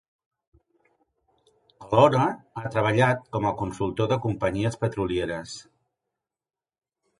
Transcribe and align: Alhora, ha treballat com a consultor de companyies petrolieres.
Alhora, 1.87 2.21
ha 2.61 2.65
treballat 2.77 3.23
com 3.37 3.47
a 3.49 3.53
consultor 3.61 4.11
de 4.15 4.19
companyies 4.27 4.81
petrolieres. 4.87 5.57